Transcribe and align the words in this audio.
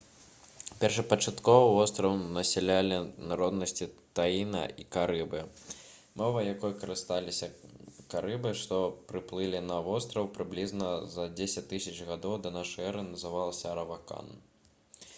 першапачаткова 0.81 1.65
востраў 1.73 2.13
насялялі 2.37 2.95
народнасці 3.31 3.87
таіна 4.19 4.61
і 4.83 4.85
карыбы 4.95 5.41
мова 6.23 6.43
якой 6.53 6.73
карысталіся 6.85 7.51
карыбы 8.15 8.55
што 8.63 8.81
прыплылі 9.13 9.63
на 9.69 9.79
востраў 9.89 10.31
прыблізна 10.39 10.89
за 11.17 11.27
10 11.43 11.61
000 11.67 12.09
гадоў 12.11 12.35
да 12.47 12.55
н 12.57 12.59
э 13.03 13.05
называлася 13.13 13.71
аравакан 13.75 14.35